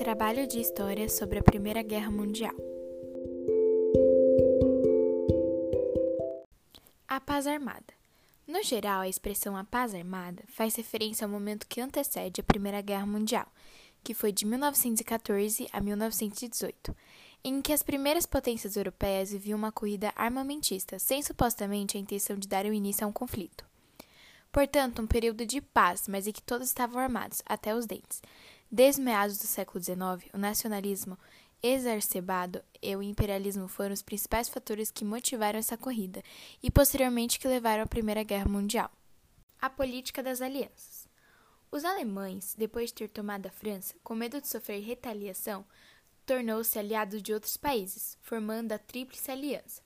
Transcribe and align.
trabalho 0.00 0.46
de 0.46 0.58
história 0.58 1.10
sobre 1.10 1.38
a 1.38 1.42
Primeira 1.42 1.82
Guerra 1.82 2.10
Mundial. 2.10 2.54
A 7.06 7.20
paz 7.20 7.46
armada. 7.46 7.92
No 8.48 8.62
geral, 8.62 9.02
a 9.02 9.08
expressão 9.10 9.54
a 9.58 9.62
paz 9.62 9.94
armada 9.94 10.42
faz 10.48 10.74
referência 10.74 11.26
ao 11.26 11.30
momento 11.30 11.66
que 11.66 11.82
antecede 11.82 12.40
a 12.40 12.44
Primeira 12.44 12.80
Guerra 12.80 13.04
Mundial, 13.04 13.46
que 14.02 14.14
foi 14.14 14.32
de 14.32 14.46
1914 14.46 15.68
a 15.70 15.82
1918, 15.82 16.96
em 17.44 17.60
que 17.60 17.70
as 17.70 17.82
primeiras 17.82 18.24
potências 18.24 18.76
europeias 18.76 19.32
viviam 19.32 19.58
uma 19.58 19.70
corrida 19.70 20.14
armamentista, 20.16 20.98
sem 20.98 21.20
supostamente 21.22 21.98
a 21.98 22.00
intenção 22.00 22.38
de 22.38 22.48
dar 22.48 22.64
o 22.64 22.72
início 22.72 23.04
a 23.04 23.06
um 23.06 23.12
conflito. 23.12 23.69
Portanto, 24.52 25.00
um 25.00 25.06
período 25.06 25.46
de 25.46 25.60
paz, 25.60 26.08
mas 26.08 26.26
em 26.26 26.32
que 26.32 26.42
todos 26.42 26.66
estavam 26.68 27.00
armados, 27.00 27.42
até 27.46 27.74
os 27.74 27.86
dentes. 27.86 28.20
Desde 28.70 29.00
meados 29.00 29.38
do 29.38 29.46
século 29.46 29.82
XIX, 29.82 30.28
o 30.32 30.38
nacionalismo 30.38 31.18
exacerbado 31.62 32.62
e 32.82 32.94
o 32.96 33.02
imperialismo 33.02 33.68
foram 33.68 33.92
os 33.92 34.02
principais 34.02 34.48
fatores 34.48 34.90
que 34.90 35.04
motivaram 35.04 35.58
essa 35.58 35.76
corrida 35.76 36.22
e 36.62 36.70
posteriormente 36.70 37.38
que 37.38 37.48
levaram 37.48 37.82
à 37.82 37.86
Primeira 37.86 38.22
Guerra 38.22 38.48
Mundial. 38.48 38.90
A 39.60 39.68
política 39.68 40.22
das 40.22 40.40
alianças. 40.40 41.08
Os 41.70 41.84
alemães, 41.84 42.54
depois 42.58 42.90
de 42.90 42.94
ter 42.94 43.08
tomado 43.08 43.46
a 43.46 43.50
França, 43.50 43.94
com 44.02 44.14
medo 44.14 44.40
de 44.40 44.48
sofrer 44.48 44.82
retaliação, 44.82 45.64
tornou-se 46.26 46.78
aliado 46.78 47.20
de 47.20 47.32
outros 47.32 47.56
países, 47.56 48.18
formando 48.22 48.72
a 48.72 48.78
Tríplice 48.78 49.30
Aliança, 49.30 49.82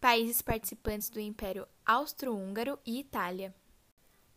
países 0.00 0.40
participantes 0.40 1.10
do 1.10 1.20
Império 1.20 1.66
Austro-Húngaro 1.84 2.78
e 2.86 3.00
Itália. 3.00 3.54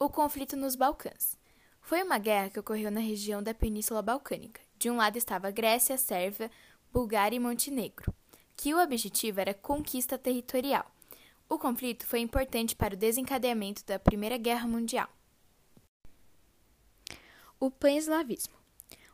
O 0.00 0.08
conflito 0.08 0.56
nos 0.56 0.76
Balcãs. 0.76 1.36
Foi 1.80 2.00
uma 2.04 2.18
guerra 2.18 2.50
que 2.50 2.60
ocorreu 2.60 2.88
na 2.88 3.00
região 3.00 3.42
da 3.42 3.52
Península 3.52 4.00
Balcânica. 4.00 4.60
De 4.78 4.88
um 4.88 4.96
lado 4.96 5.18
estava 5.18 5.50
Grécia, 5.50 5.98
Sérvia, 5.98 6.52
Bulgária 6.92 7.34
e 7.34 7.40
Montenegro, 7.40 8.14
que 8.56 8.72
o 8.72 8.80
objetivo 8.80 9.40
era 9.40 9.52
conquista 9.52 10.16
territorial. 10.16 10.88
O 11.48 11.58
conflito 11.58 12.06
foi 12.06 12.20
importante 12.20 12.76
para 12.76 12.94
o 12.94 12.96
desencadeamento 12.96 13.84
da 13.84 13.98
Primeira 13.98 14.38
Guerra 14.38 14.68
Mundial. 14.68 15.08
O 17.58 17.68
pan-eslavismo. 17.68 18.54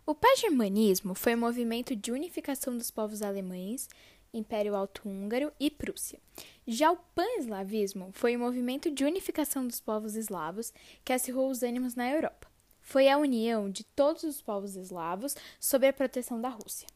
O 0.05 0.15
pan-germanismo 0.15 1.15
foi 1.15 1.35
um 1.35 1.39
movimento 1.39 1.97
de 1.97 2.13
unificação 2.13 2.77
dos 2.77 2.91
povos 2.91 3.23
alemães, 3.23 3.89
Império 4.35 4.75
Alto-Húngaro 4.75 5.53
e 5.59 5.71
Prússia. 5.71 6.19
Já 6.67 6.91
o 6.91 6.97
pan-eslavismo 7.15 8.11
foi 8.13 8.37
um 8.37 8.41
movimento 8.41 8.91
de 8.91 9.05
unificação 9.05 9.67
dos 9.67 9.81
povos 9.81 10.17
eslavos 10.17 10.73
que 11.05 11.13
acirrou 11.13 11.51
os 11.51 11.63
ânimos 11.63 11.95
na 11.95 12.11
Europa. 12.11 12.49
Foi 12.83 13.09
a 13.09 13.17
união 13.17 13.71
de 13.71 13.85
todos 13.85 14.25
os 14.25 14.43
povos 14.43 14.77
eslavos 14.77 15.37
sob 15.59 15.87
a 15.87 15.93
proteção 15.93 16.41
da 16.41 16.49
Rússia. 16.49 16.87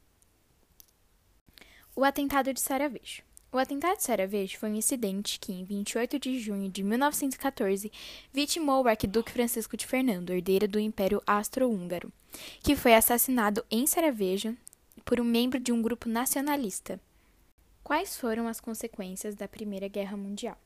O 1.97 2.05
atentado 2.05 2.53
de 2.53 2.61
Sarajevo. 2.61 3.23
O 3.51 3.57
atentado 3.57 3.97
de 3.97 4.05
Sarajevo 4.05 4.59
foi 4.59 4.71
um 4.71 4.75
incidente 4.75 5.41
que, 5.41 5.53
em 5.53 5.65
28 5.65 6.19
de 6.19 6.39
junho 6.39 6.69
de 6.69 6.83
1914, 6.83 7.91
vitimou 8.33 8.85
o 8.85 8.89
arquiduque 8.89 9.33
Francisco 9.33 9.77
de 9.77 9.87
Fernando, 9.87 10.31
herdeiro 10.31 10.69
do 10.69 10.79
Império 10.79 11.23
Austro-Húngaro, 11.27 12.13
que 12.63 12.77
foi 12.77 12.95
assassinado 12.95 13.65
em 13.71 13.87
Sarajevo 13.87 14.57
por 15.05 15.19
um 15.19 15.25
membro 15.25 15.59
de 15.59 15.73
um 15.73 15.81
grupo 15.81 16.07
nacionalista. 16.07 17.01
Quais 17.89 18.19
foram 18.19 18.47
as 18.47 18.61
consequências 18.61 19.35
da 19.35 19.49
Primeira 19.49 19.89
Guerra 19.89 20.15
Mundial? 20.15 20.59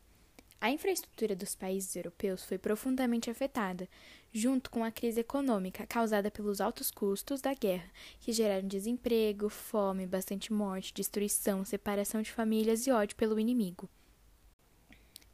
A 0.61 0.73
infraestrutura 0.73 1.37
dos 1.37 1.55
países 1.55 1.95
europeus 1.95 2.43
foi 2.45 2.59
profundamente 2.59 3.31
afetada, 3.31 3.89
junto 4.33 4.69
com 4.69 4.83
a 4.83 4.91
crise 4.91 5.21
econômica 5.21 5.87
causada 5.87 6.33
pelos 6.33 6.61
altos 6.61 6.91
custos 6.91 7.41
da 7.41 7.55
guerra, 7.55 7.89
que 8.19 8.33
geraram 8.33 8.67
desemprego, 8.67 9.49
fome, 9.49 10.05
bastante 10.05 10.53
morte, 10.53 10.93
destruição, 10.93 11.65
separação 11.65 12.23
de 12.23 12.33
famílias 12.33 12.89
e 12.89 12.91
ódio 12.91 13.15
pelo 13.15 13.39
inimigo. 13.39 13.89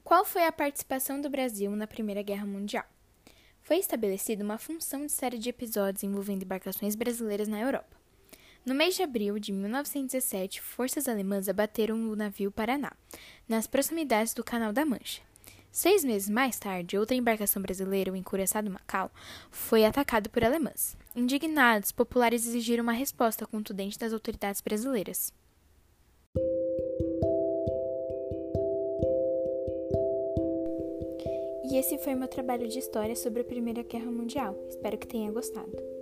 Qual 0.04 0.26
foi 0.26 0.44
a 0.44 0.52
participação 0.52 1.22
do 1.22 1.30
Brasil 1.30 1.70
na 1.70 1.86
Primeira 1.86 2.20
Guerra 2.20 2.44
Mundial? 2.44 2.84
Foi 3.62 3.78
estabelecida 3.78 4.44
uma 4.44 4.58
função 4.58 5.06
de 5.06 5.12
série 5.12 5.38
de 5.38 5.48
episódios 5.48 6.02
envolvendo 6.02 6.42
embarcações 6.42 6.94
brasileiras 6.94 7.48
na 7.48 7.58
Europa. 7.58 7.97
No 8.68 8.74
mês 8.74 8.96
de 8.96 9.02
abril 9.02 9.38
de 9.38 9.50
1917, 9.50 10.60
forças 10.60 11.08
alemãs 11.08 11.48
abateram 11.48 12.10
o 12.10 12.14
navio 12.14 12.52
Paraná, 12.52 12.92
nas 13.48 13.66
proximidades 13.66 14.34
do 14.34 14.44
Canal 14.44 14.74
da 14.74 14.84
Mancha. 14.84 15.22
Seis 15.72 16.04
meses 16.04 16.28
mais 16.28 16.58
tarde, 16.58 16.98
outra 16.98 17.16
embarcação 17.16 17.62
brasileira, 17.62 18.12
o 18.12 18.16
Encouraçado 18.16 18.70
Macau, 18.70 19.10
foi 19.50 19.86
atacado 19.86 20.28
por 20.28 20.44
alemãs. 20.44 20.98
Indignados, 21.16 21.92
populares 21.92 22.46
exigiram 22.46 22.82
uma 22.82 22.92
resposta 22.92 23.46
contundente 23.46 23.98
das 23.98 24.12
autoridades 24.12 24.60
brasileiras. 24.60 25.32
E 31.64 31.76
esse 31.78 31.96
foi 31.96 32.14
meu 32.14 32.28
trabalho 32.28 32.68
de 32.68 32.78
história 32.78 33.16
sobre 33.16 33.40
a 33.40 33.44
Primeira 33.44 33.82
Guerra 33.82 34.10
Mundial. 34.10 34.54
Espero 34.68 34.98
que 34.98 35.06
tenha 35.06 35.32
gostado. 35.32 35.97